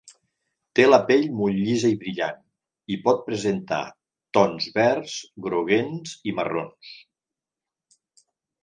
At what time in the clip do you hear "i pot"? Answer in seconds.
2.95-3.21